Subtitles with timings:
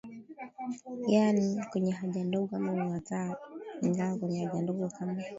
[1.07, 3.35] yani kwenye haja ndogo ama una uzaa
[4.19, 5.23] kwenye haja ndogo kama